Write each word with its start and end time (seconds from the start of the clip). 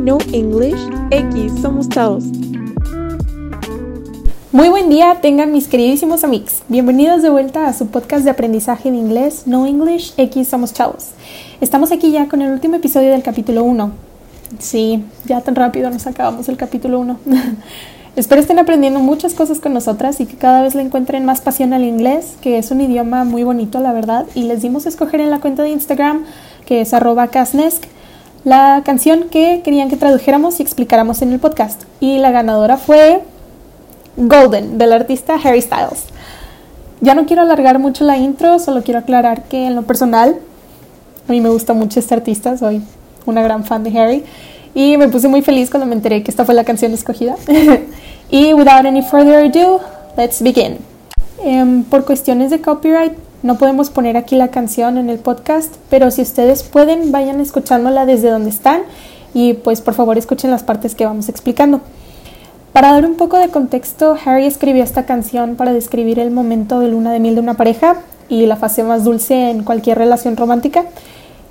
No 0.00 0.18
English, 0.32 0.78
X, 1.10 1.52
somos 1.60 1.88
chavos. 1.88 2.24
Muy 4.52 4.68
buen 4.68 4.88
día, 4.88 5.18
tengan 5.20 5.52
mis 5.52 5.68
queridísimos 5.68 6.24
amigos. 6.24 6.62
Bienvenidos 6.68 7.22
de 7.22 7.30
vuelta 7.30 7.66
a 7.66 7.72
su 7.72 7.88
podcast 7.88 8.24
de 8.24 8.30
aprendizaje 8.30 8.90
de 8.90 8.96
inglés 8.96 9.42
No 9.46 9.66
English, 9.66 10.14
X, 10.16 10.48
somos 10.48 10.72
chavos. 10.72 11.10
Estamos 11.60 11.92
aquí 11.92 12.10
ya 12.10 12.28
con 12.28 12.42
el 12.42 12.52
último 12.52 12.76
episodio 12.76 13.10
del 13.10 13.22
capítulo 13.22 13.64
1. 13.64 13.90
Sí, 14.58 15.04
ya 15.26 15.40
tan 15.42 15.54
rápido 15.54 15.90
nos 15.90 16.06
acabamos 16.06 16.48
el 16.48 16.56
capítulo 16.56 17.00
1. 17.00 17.18
Espero 18.18 18.40
estén 18.40 18.58
aprendiendo 18.58 18.98
muchas 18.98 19.32
cosas 19.34 19.60
con 19.60 19.72
nosotras 19.72 20.20
y 20.20 20.26
que 20.26 20.36
cada 20.36 20.62
vez 20.62 20.74
le 20.74 20.82
encuentren 20.82 21.24
más 21.24 21.40
pasión 21.40 21.72
al 21.72 21.84
inglés, 21.84 22.34
que 22.40 22.58
es 22.58 22.72
un 22.72 22.80
idioma 22.80 23.22
muy 23.22 23.44
bonito, 23.44 23.78
la 23.78 23.92
verdad. 23.92 24.26
Y 24.34 24.42
les 24.42 24.60
dimos 24.60 24.86
a 24.86 24.88
escoger 24.88 25.20
en 25.20 25.30
la 25.30 25.38
cuenta 25.38 25.62
de 25.62 25.68
Instagram, 25.68 26.24
que 26.68 26.82
es 26.82 26.92
arroba 26.92 27.28
casnesk, 27.28 27.84
la 28.44 28.82
canción 28.84 29.30
que 29.30 29.62
querían 29.64 29.88
que 29.88 29.96
tradujéramos 29.96 30.60
y 30.60 30.62
explicáramos 30.62 31.22
en 31.22 31.32
el 31.32 31.38
podcast. 31.38 31.84
Y 31.98 32.18
la 32.18 32.30
ganadora 32.30 32.76
fue 32.76 33.22
Golden, 34.18 34.76
del 34.76 34.92
artista 34.92 35.36
Harry 35.42 35.62
Styles. 35.62 36.04
Ya 37.00 37.14
no 37.14 37.24
quiero 37.24 37.40
alargar 37.40 37.78
mucho 37.78 38.04
la 38.04 38.18
intro, 38.18 38.58
solo 38.58 38.82
quiero 38.82 39.00
aclarar 39.00 39.44
que 39.44 39.66
en 39.66 39.76
lo 39.76 39.82
personal, 39.84 40.36
a 41.26 41.32
mí 41.32 41.40
me 41.40 41.48
gusta 41.48 41.72
mucho 41.72 42.00
este 42.00 42.12
artista, 42.12 42.58
soy 42.58 42.82
una 43.24 43.40
gran 43.40 43.64
fan 43.64 43.82
de 43.82 43.98
Harry. 43.98 44.24
Y 44.74 44.98
me 44.98 45.08
puse 45.08 45.26
muy 45.26 45.40
feliz 45.40 45.70
cuando 45.70 45.86
me 45.86 45.94
enteré 45.94 46.22
que 46.22 46.30
esta 46.30 46.44
fue 46.44 46.54
la 46.54 46.64
canción 46.64 46.92
escogida. 46.92 47.34
y 48.30 48.52
without 48.52 48.84
any 48.84 49.00
further 49.00 49.46
ado, 49.46 49.80
let's 50.18 50.42
begin. 50.42 50.76
Um, 51.42 51.84
por 51.84 52.04
cuestiones 52.04 52.50
de 52.50 52.60
copyright, 52.60 53.14
no 53.42 53.56
podemos 53.56 53.90
poner 53.90 54.16
aquí 54.16 54.34
la 54.34 54.48
canción 54.48 54.98
en 54.98 55.10
el 55.10 55.18
podcast, 55.18 55.72
pero 55.90 56.10
si 56.10 56.22
ustedes 56.22 56.64
pueden, 56.64 57.12
vayan 57.12 57.40
escuchándola 57.40 58.04
desde 58.04 58.30
donde 58.30 58.50
están 58.50 58.82
y 59.32 59.54
pues 59.54 59.80
por 59.80 59.94
favor 59.94 60.18
escuchen 60.18 60.50
las 60.50 60.64
partes 60.64 60.94
que 60.94 61.06
vamos 61.06 61.28
explicando. 61.28 61.80
Para 62.72 62.92
dar 62.92 63.06
un 63.06 63.14
poco 63.14 63.38
de 63.38 63.48
contexto, 63.48 64.16
Harry 64.24 64.46
escribió 64.46 64.82
esta 64.82 65.06
canción 65.06 65.56
para 65.56 65.72
describir 65.72 66.18
el 66.18 66.30
momento 66.30 66.80
de 66.80 66.88
luna 66.88 67.12
de 67.12 67.20
miel 67.20 67.36
de 67.36 67.40
una 67.40 67.54
pareja 67.54 67.96
y 68.28 68.46
la 68.46 68.56
fase 68.56 68.82
más 68.82 69.04
dulce 69.04 69.50
en 69.50 69.64
cualquier 69.64 69.98
relación 69.98 70.36
romántica. 70.36 70.84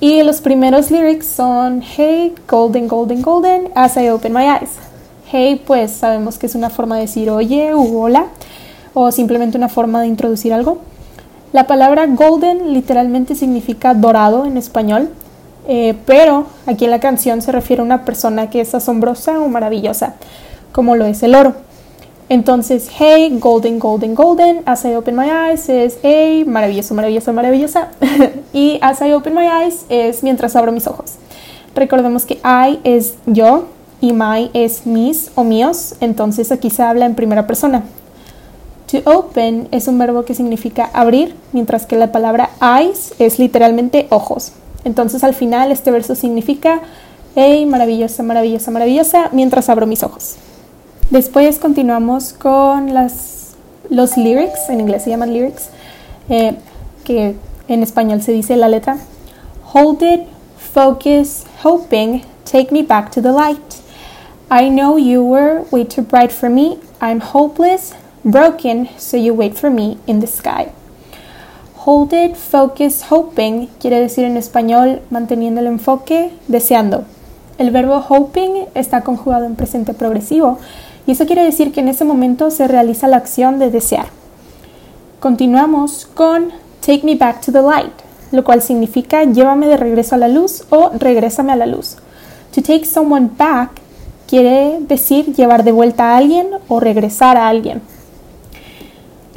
Y 0.00 0.22
los 0.22 0.40
primeros 0.40 0.90
lyrics 0.90 1.26
son 1.26 1.82
Hey, 1.82 2.34
golden, 2.48 2.88
golden, 2.88 3.22
golden, 3.22 3.70
as 3.74 3.96
I 3.96 4.10
open 4.10 4.32
my 4.32 4.44
eyes. 4.44 4.70
Hey, 5.30 5.62
pues 5.66 5.90
sabemos 5.92 6.38
que 6.38 6.46
es 6.46 6.54
una 6.54 6.70
forma 6.70 6.96
de 6.96 7.02
decir 7.02 7.30
oye 7.30 7.74
u 7.74 7.98
hola, 8.00 8.26
o 8.94 9.10
simplemente 9.10 9.58
una 9.58 9.68
forma 9.68 10.00
de 10.00 10.06
introducir 10.06 10.52
algo. 10.52 10.78
La 11.52 11.66
palabra 11.66 12.06
golden 12.06 12.74
literalmente 12.74 13.34
significa 13.34 13.94
dorado 13.94 14.44
en 14.44 14.58
español, 14.58 15.08
eh, 15.66 15.94
pero 16.04 16.46
aquí 16.66 16.84
en 16.84 16.90
la 16.90 17.00
canción 17.00 17.40
se 17.40 17.52
refiere 17.52 17.80
a 17.80 17.84
una 17.84 18.04
persona 18.04 18.50
que 18.50 18.60
es 18.60 18.74
asombrosa 18.74 19.40
o 19.40 19.48
maravillosa, 19.48 20.14
como 20.72 20.94
lo 20.94 21.06
es 21.06 21.22
el 21.22 21.34
oro. 21.34 21.54
Entonces, 22.28 22.90
hey, 22.98 23.38
golden, 23.40 23.78
golden, 23.78 24.14
golden, 24.14 24.62
as 24.66 24.84
I 24.84 24.94
open 24.94 25.16
my 25.16 25.30
eyes 25.30 25.70
es 25.70 25.98
hey, 26.02 26.44
maravilloso, 26.44 26.94
maravilloso, 26.94 27.32
maravillosa. 27.32 27.88
y 28.52 28.78
as 28.82 29.00
I 29.00 29.14
open 29.14 29.34
my 29.34 29.46
eyes 29.46 29.86
es 29.88 30.22
mientras 30.22 30.54
abro 30.54 30.70
mis 30.70 30.86
ojos. 30.86 31.14
Recordemos 31.74 32.26
que 32.26 32.34
I 32.44 32.80
es 32.84 33.14
yo 33.24 33.68
y 34.02 34.12
my 34.12 34.50
es 34.52 34.84
mis 34.84 35.30
o 35.34 35.44
míos, 35.44 35.94
entonces 36.00 36.52
aquí 36.52 36.68
se 36.68 36.82
habla 36.82 37.06
en 37.06 37.14
primera 37.14 37.46
persona. 37.46 37.84
To 38.90 38.98
open 39.04 39.68
es 39.70 39.86
un 39.86 39.98
verbo 39.98 40.24
que 40.24 40.34
significa 40.34 40.88
abrir, 40.92 41.34
mientras 41.52 41.84
que 41.84 41.96
la 41.96 42.10
palabra 42.10 42.50
eyes 42.60 43.14
es 43.18 43.38
literalmente 43.38 44.06
ojos. 44.10 44.52
Entonces 44.84 45.24
al 45.24 45.34
final 45.34 45.72
este 45.72 45.90
verso 45.90 46.14
significa 46.14 46.80
hey, 47.34 47.66
maravillosa, 47.66 48.22
maravillosa, 48.22 48.70
maravillosa, 48.70 49.28
mientras 49.32 49.68
abro 49.68 49.86
mis 49.86 50.02
ojos. 50.02 50.36
Después 51.10 51.58
continuamos 51.58 52.32
con 52.32 52.92
las, 52.92 53.54
los 53.88 54.16
lyrics, 54.16 54.68
en 54.68 54.80
inglés 54.80 55.04
se 55.04 55.10
llaman 55.10 55.32
lyrics, 55.32 55.68
eh, 56.28 56.56
que 57.04 57.36
en 57.68 57.82
español 57.82 58.22
se 58.22 58.32
dice 58.32 58.56
la 58.56 58.68
letra. 58.68 58.98
Hold 59.72 60.02
it, 60.02 60.20
focus, 60.56 61.44
hoping, 61.62 62.22
take 62.50 62.72
me 62.72 62.82
back 62.82 63.10
to 63.12 63.22
the 63.22 63.30
light. 63.30 63.58
I 64.50 64.68
know 64.68 64.98
you 64.98 65.22
were 65.22 65.62
way 65.70 65.84
too 65.84 66.02
bright 66.02 66.32
for 66.32 66.50
me. 66.50 66.78
I'm 67.00 67.20
hopeless, 67.20 67.94
broken, 68.24 68.88
so 68.96 69.16
you 69.16 69.34
wait 69.34 69.56
for 69.56 69.70
me 69.70 69.98
in 70.06 70.20
the 70.20 70.26
sky. 70.26 70.72
Hold 71.84 72.12
it, 72.12 72.36
focus, 72.36 73.04
hoping 73.10 73.68
quiere 73.80 74.00
decir 74.00 74.24
en 74.24 74.36
español 74.36 75.00
manteniendo 75.10 75.60
el 75.60 75.68
enfoque, 75.68 76.30
deseando. 76.46 77.04
El 77.56 77.70
verbo 77.70 78.04
hoping 78.08 78.66
está 78.74 79.00
conjugado 79.02 79.46
en 79.46 79.56
presente 79.56 79.94
progresivo 79.94 80.58
y 81.06 81.12
eso 81.12 81.26
quiere 81.26 81.44
decir 81.44 81.72
que 81.72 81.80
en 81.80 81.88
ese 81.88 82.04
momento 82.04 82.50
se 82.50 82.68
realiza 82.68 83.08
la 83.08 83.16
acción 83.16 83.58
de 83.58 83.70
desear. 83.70 84.06
Continuamos 85.20 86.06
con 86.14 86.52
Take 86.80 87.04
me 87.04 87.16
back 87.16 87.40
to 87.40 87.52
the 87.52 87.62
light, 87.62 87.92
lo 88.30 88.44
cual 88.44 88.62
significa 88.62 89.24
llévame 89.24 89.66
de 89.66 89.76
regreso 89.76 90.14
a 90.14 90.18
la 90.18 90.28
luz 90.28 90.64
o 90.70 90.90
regrésame 90.98 91.52
a 91.52 91.56
la 91.56 91.66
luz. 91.66 91.96
To 92.54 92.62
take 92.62 92.84
someone 92.84 93.30
back 93.36 93.80
quiere 94.28 94.78
decir 94.80 95.34
llevar 95.34 95.64
de 95.64 95.72
vuelta 95.72 96.12
a 96.12 96.16
alguien 96.16 96.48
o 96.68 96.80
regresar 96.80 97.36
a 97.36 97.48
alguien. 97.48 97.80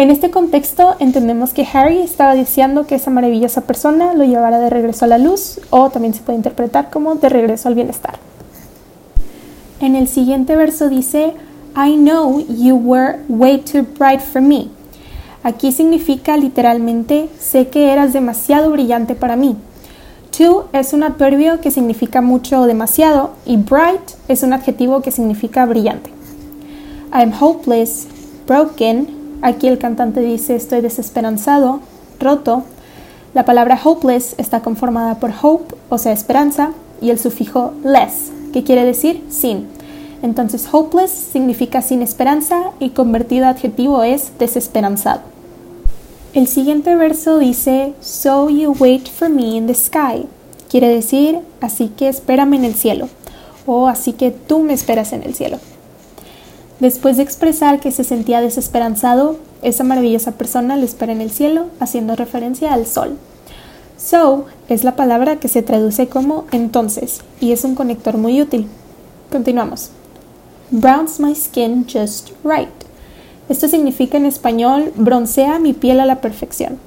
En 0.01 0.09
este 0.09 0.31
contexto 0.31 0.95
entendemos 0.97 1.53
que 1.53 1.67
Harry 1.71 1.99
estaba 1.99 2.33
diciendo 2.33 2.87
que 2.87 2.95
esa 2.95 3.11
maravillosa 3.11 3.61
persona 3.61 4.15
lo 4.15 4.23
llevara 4.23 4.57
de 4.57 4.71
regreso 4.71 5.05
a 5.05 5.07
la 5.07 5.19
luz 5.19 5.59
o 5.69 5.91
también 5.91 6.15
se 6.15 6.21
puede 6.21 6.37
interpretar 6.37 6.89
como 6.89 7.13
de 7.13 7.29
regreso 7.29 7.67
al 7.67 7.75
bienestar. 7.75 8.15
En 9.79 9.95
el 9.95 10.07
siguiente 10.07 10.55
verso 10.55 10.89
dice, 10.89 11.35
I 11.75 11.97
know 11.97 12.43
you 12.47 12.77
were 12.77 13.19
way 13.29 13.59
too 13.59 13.85
bright 13.99 14.21
for 14.21 14.41
me. 14.41 14.69
Aquí 15.43 15.71
significa 15.71 16.35
literalmente 16.35 17.29
sé 17.37 17.67
que 17.67 17.91
eras 17.91 18.11
demasiado 18.11 18.71
brillante 18.71 19.13
para 19.13 19.35
mí. 19.35 19.55
Too 20.35 20.63
es 20.73 20.93
un 20.93 21.03
adverbio 21.03 21.61
que 21.61 21.69
significa 21.69 22.21
mucho 22.21 22.61
o 22.61 22.65
demasiado 22.65 23.33
y 23.45 23.57
bright 23.57 24.01
es 24.27 24.41
un 24.41 24.53
adjetivo 24.53 25.03
que 25.03 25.11
significa 25.11 25.63
brillante. 25.67 26.09
I'm 27.13 27.33
hopeless, 27.39 28.07
broken. 28.47 29.20
Aquí 29.41 29.67
el 29.67 29.79
cantante 29.79 30.21
dice 30.21 30.55
estoy 30.55 30.81
desesperanzado, 30.81 31.79
roto. 32.19 32.63
La 33.33 33.45
palabra 33.45 33.79
hopeless 33.83 34.35
está 34.37 34.61
conformada 34.61 35.19
por 35.19 35.31
hope, 35.41 35.75
o 35.89 35.97
sea, 35.97 36.11
esperanza, 36.11 36.73
y 37.01 37.09
el 37.09 37.19
sufijo 37.19 37.73
less, 37.83 38.31
que 38.53 38.63
quiere 38.63 38.85
decir 38.85 39.23
sin. 39.29 39.67
Entonces, 40.21 40.67
hopeless 40.71 41.11
significa 41.11 41.81
sin 41.81 42.01
esperanza 42.01 42.71
y 42.79 42.89
convertido 42.89 43.47
adjetivo 43.47 44.03
es 44.03 44.37
desesperanzado. 44.37 45.21
El 46.33 46.47
siguiente 46.47 46.95
verso 46.95 47.39
dice, 47.39 47.93
So 47.99 48.49
you 48.49 48.75
wait 48.79 49.09
for 49.09 49.29
me 49.29 49.55
in 49.55 49.67
the 49.67 49.73
sky. 49.73 50.27
Quiere 50.69 50.87
decir, 50.87 51.39
así 51.59 51.89
que 51.89 52.07
espérame 52.07 52.53
en 52.53 52.65
el 52.65 52.75
cielo. 52.75 53.09
O 53.65 53.87
así 53.87 54.13
que 54.13 54.31
tú 54.31 54.59
me 54.59 54.73
esperas 54.73 55.11
en 55.11 55.23
el 55.23 55.33
cielo. 55.33 55.57
Después 56.81 57.15
de 57.15 57.23
expresar 57.23 57.79
que 57.79 57.91
se 57.91 58.03
sentía 58.03 58.41
desesperanzado, 58.41 59.37
esa 59.61 59.85
maravillosa 59.85 60.33
persona 60.33 60.75
le 60.75 60.83
espera 60.83 61.13
en 61.13 61.21
el 61.21 61.31
cielo, 61.31 61.67
haciendo 61.79 62.17
referencia 62.17 62.73
al 62.73 62.85
sol. 62.85 63.17
So 63.97 64.47
es 64.67 64.83
la 64.83 64.97
palabra 64.97 65.37
que 65.37 65.47
se 65.47 65.61
traduce 65.61 66.09
como 66.09 66.43
entonces 66.51 67.21
y 67.39 67.53
es 67.53 67.63
un 67.63 67.75
conector 67.75 68.17
muy 68.17 68.41
útil. 68.41 68.67
Continuamos 69.31 69.91
browns 70.71 71.19
my 71.19 71.35
skin 71.35 71.85
just 71.85 72.31
right. 72.45 72.69
Esto 73.49 73.67
significa 73.67 74.17
en 74.17 74.25
español 74.25 74.93
broncea 74.95 75.59
mi 75.59 75.73
piel 75.73 75.99
a 75.99 76.05
la 76.05 76.21
perfección. 76.21 76.79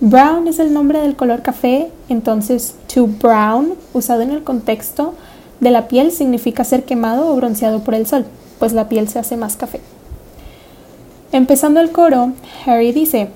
Brown 0.00 0.46
es 0.46 0.60
el 0.60 0.72
nombre 0.72 1.00
del 1.00 1.16
color 1.16 1.42
café, 1.42 1.90
entonces 2.08 2.76
to 2.94 3.08
brown, 3.08 3.74
usado 3.92 4.22
en 4.22 4.30
el 4.30 4.44
contexto 4.44 5.14
de 5.58 5.72
la 5.72 5.88
piel, 5.88 6.12
significa 6.12 6.62
ser 6.62 6.84
quemado 6.84 7.26
o 7.26 7.34
bronceado 7.34 7.82
por 7.82 7.96
el 7.96 8.06
sol, 8.06 8.24
pues 8.58 8.72
la 8.72 8.88
piel 8.88 9.08
se 9.08 9.18
hace 9.18 9.36
más 9.36 9.56
café. 9.56 9.80
Empezando 11.32 11.80
el 11.80 11.92
coro, 11.92 12.32
Harry 12.66 12.92
dice, 12.92 13.28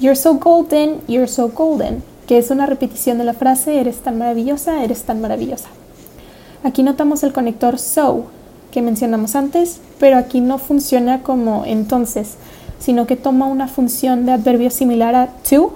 You're 0.00 0.16
so 0.16 0.34
golden, 0.34 1.00
you're 1.08 1.28
so 1.28 1.48
golden, 1.48 2.02
que 2.26 2.38
es 2.38 2.50
una 2.50 2.66
repetición 2.66 3.18
de 3.18 3.24
la 3.24 3.32
frase 3.32 3.80
Eres 3.80 3.98
tan 3.98 4.18
maravillosa, 4.18 4.84
eres 4.84 5.02
tan 5.02 5.20
maravillosa. 5.20 5.68
Aquí 6.62 6.82
notamos 6.82 7.22
el 7.22 7.32
conector 7.32 7.78
so, 7.78 8.24
que 8.70 8.82
mencionamos 8.82 9.34
antes, 9.36 9.80
pero 9.98 10.18
aquí 10.18 10.40
no 10.40 10.58
funciona 10.58 11.22
como 11.22 11.64
entonces, 11.64 12.36
sino 12.78 13.06
que 13.06 13.16
toma 13.16 13.46
una 13.46 13.68
función 13.68 14.26
de 14.26 14.32
adverbio 14.32 14.70
similar 14.70 15.14
a 15.14 15.28
to, 15.48 15.72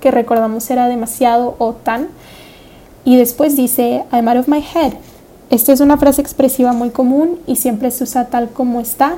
que 0.00 0.10
recordamos 0.10 0.70
era 0.70 0.88
demasiado 0.88 1.56
o 1.58 1.74
tan, 1.74 2.08
y 3.04 3.16
después 3.16 3.56
dice 3.56 4.04
I'm 4.12 4.28
out 4.28 4.38
of 4.38 4.48
my 4.48 4.60
head. 4.60 4.94
Esta 5.50 5.72
es 5.72 5.80
una 5.80 5.96
frase 5.96 6.20
expresiva 6.20 6.72
muy 6.72 6.90
común 6.90 7.38
y 7.46 7.56
siempre 7.56 7.90
se 7.90 8.04
usa 8.04 8.26
tal 8.26 8.50
como 8.50 8.80
está, 8.80 9.16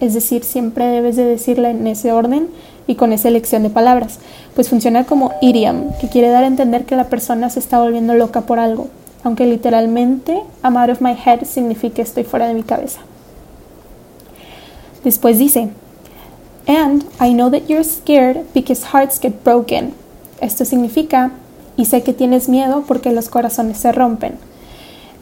es 0.00 0.14
decir, 0.14 0.44
siempre 0.44 0.86
debes 0.86 1.16
de 1.16 1.24
decirla 1.24 1.70
en 1.70 1.86
ese 1.86 2.12
orden 2.12 2.48
y 2.86 2.94
con 2.94 3.12
esa 3.12 3.28
elección 3.28 3.62
de 3.62 3.70
palabras, 3.70 4.18
pues 4.54 4.68
funciona 4.68 5.04
como 5.04 5.32
idiom, 5.40 5.92
que 6.00 6.08
quiere 6.08 6.28
dar 6.28 6.44
a 6.44 6.48
entender 6.48 6.84
que 6.84 6.96
la 6.96 7.08
persona 7.08 7.50
se 7.50 7.58
está 7.58 7.78
volviendo 7.80 8.14
loca 8.14 8.42
por 8.42 8.58
algo. 8.58 8.88
aunque 9.24 9.46
literalmente 9.46 10.42
I'm 10.64 10.76
out 10.76 10.90
of 10.90 11.00
my 11.00 11.14
head 11.14 11.44
significa 11.44 12.02
estoy 12.02 12.24
fuera 12.24 12.48
de 12.48 12.54
mi 12.54 12.62
cabeza. 12.62 13.00
Después 15.04 15.38
dice, 15.38 15.70
and 16.66 17.04
I 17.20 17.32
know 17.32 17.50
that 17.50 17.68
you're 17.68 17.84
scared 17.84 18.44
because 18.54 18.86
hearts 18.92 19.20
get 19.20 19.42
broken. 19.44 19.94
Esto 20.40 20.64
significa, 20.64 21.32
y 21.76 21.86
sé 21.86 22.02
que 22.02 22.12
tienes 22.12 22.48
miedo 22.48 22.84
porque 22.86 23.12
los 23.12 23.28
corazones 23.28 23.78
se 23.78 23.92
rompen. 23.92 24.34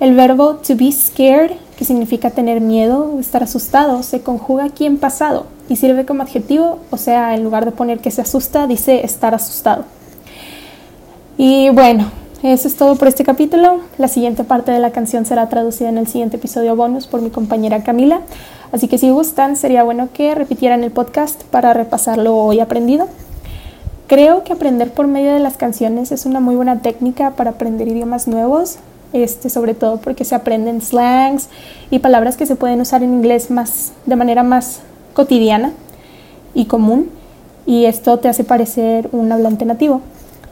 El 0.01 0.15
verbo 0.15 0.57
to 0.57 0.77
be 0.77 0.91
scared, 0.91 1.53
que 1.77 1.85
significa 1.85 2.31
tener 2.31 2.63
miedo 2.63 3.13
o 3.15 3.21
estar 3.21 3.43
asustado, 3.43 4.03
se 4.03 4.23
conjuga 4.23 4.65
aquí 4.65 4.87
en 4.87 4.97
pasado 4.97 5.45
y 5.69 5.77
sirve 5.77 6.07
como 6.07 6.23
adjetivo, 6.23 6.79
o 6.91 6.97
sea, 6.97 7.35
en 7.35 7.45
lugar 7.45 7.67
de 7.67 7.73
poner 7.73 7.99
que 7.99 8.11
se 8.11 8.23
asusta, 8.23 8.67
dice 8.67 9.05
estar 9.05 9.35
asustado. 9.35 9.85
Y 11.37 11.69
bueno, 11.69 12.11
eso 12.43 12.67
es 12.67 12.77
todo 12.77 12.97
por 12.97 13.09
este 13.09 13.25
capítulo. 13.25 13.81
La 13.99 14.09
siguiente 14.09 14.43
parte 14.43 14.73
de 14.73 14.79
la 14.79 14.91
canción 14.91 15.27
será 15.27 15.51
traducida 15.51 15.91
en 15.91 15.99
el 15.99 16.07
siguiente 16.07 16.39
episodio 16.39 16.75
bonus 16.77 17.07
por 17.07 17.21
mi 17.21 17.29
compañera 17.29 17.83
Camila. 17.83 18.23
Así 18.73 18.89
que 18.89 18.97
si 18.97 19.11
gustan, 19.11 19.55
sería 19.57 19.83
bueno 19.83 20.09
que 20.15 20.35
repitieran 20.35 20.83
el 20.83 20.93
podcast 20.93 21.45
para 21.45 21.75
repasar 21.75 22.17
lo 22.17 22.37
hoy 22.37 22.61
aprendido. 22.61 23.07
Creo 24.07 24.45
que 24.45 24.55
aprender 24.55 24.91
por 24.93 25.07
medio 25.07 25.35
de 25.35 25.41
las 25.41 25.59
canciones 25.59 26.11
es 26.11 26.25
una 26.25 26.41
muy 26.41 26.57
buena 26.57 26.81
técnica 26.81 27.33
para 27.33 27.51
aprender 27.51 27.87
idiomas 27.89 28.27
nuevos, 28.27 28.79
este, 29.13 29.51
sobre 29.51 29.75
todo 29.75 29.99
porque 29.99 30.25
se 30.25 30.35
aprenden 30.35 30.81
slangs 30.81 31.49
y 31.91 31.99
palabras 31.99 32.37
que 32.37 32.47
se 32.47 32.57
pueden 32.57 32.81
usar 32.81 33.03
en 33.03 33.13
inglés 33.13 33.51
más, 33.51 33.93
de 34.07 34.17
manera 34.17 34.43
más 34.43 34.81
cotidiana 35.15 35.73
y 36.55 36.67
común, 36.67 37.11
y 37.67 37.85
esto 37.85 38.19
te 38.19 38.29
hace 38.29 38.45
parecer 38.45 39.09
un 39.13 39.31
hablante 39.31 39.65
nativo. 39.65 40.01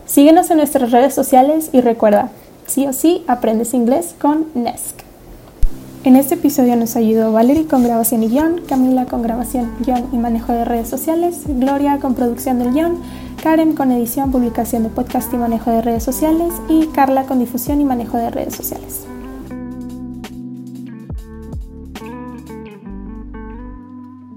Síguenos 0.07 0.51
en 0.51 0.59
nuestras 0.59 0.91
redes 0.91 1.15
sociales 1.15 1.71
y 1.73 1.81
recuerda, 1.81 2.31
sí 2.67 2.87
o 2.87 2.93
sí 2.93 3.25
aprendes 3.27 3.75
inglés 3.75 4.15
con 4.21 4.47
NESC. 4.55 5.09
En 6.05 6.17
este 6.17 6.37
episodio 6.37 6.77
nos 6.77 6.97
ayudó 6.97 7.33
Valerie 7.33 7.67
con 7.67 7.83
grabación 7.83 8.23
y 8.23 8.29
guion, 8.29 8.63
Camila 8.69 9.07
con 9.07 9.21
grabación, 9.21 9.73
guion 9.85 10.07
y 10.13 10.17
manejo 10.17 10.53
de 10.53 10.65
redes 10.65 10.89
sociales, 10.89 11.43
Gloria 11.47 11.99
con 11.99 12.15
producción 12.15 12.59
del 12.61 12.73
guion, 12.73 12.99
Karen 13.43 13.75
con 13.75 13.93
edición, 13.93 14.31
publicación 14.31 14.83
de 14.83 14.89
podcast 14.91 15.33
y 15.33 15.37
manejo 15.37 15.71
de 15.71 15.83
redes 15.83 16.03
sociales 16.03 16.53
y 16.69 16.87
Carla 16.89 17.25
con 17.25 17.39
difusión 17.39 17.81
y 17.81 17.85
manejo 17.85 18.17
de 18.17 18.31
redes 18.31 18.55
sociales. 18.55 19.08